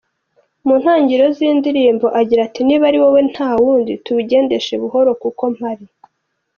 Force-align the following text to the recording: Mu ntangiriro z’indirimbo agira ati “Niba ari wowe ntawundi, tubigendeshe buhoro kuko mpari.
Mu 0.65 0.73
ntangiriro 0.81 1.27
z’indirimbo 1.37 2.07
agira 2.19 2.41
ati 2.47 2.61
“Niba 2.63 2.83
ari 2.89 2.97
wowe 3.03 3.21
ntawundi, 3.31 3.93
tubigendeshe 4.05 4.73
buhoro 4.81 5.11
kuko 5.21 5.43
mpari. 5.55 5.85